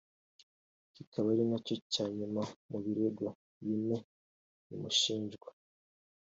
[0.93, 3.25] kikaba ari nacyo cyanyuma mu birego
[3.65, 3.97] bine
[4.67, 5.49] bimushinjwa